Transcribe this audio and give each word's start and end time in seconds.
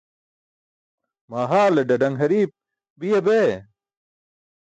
Maa 1.29 1.45
haale 1.51 1.81
ḍaḍaṅ 1.89 2.13
hariip 2.19 2.51
biya 2.99 3.19
bee? 3.25 3.51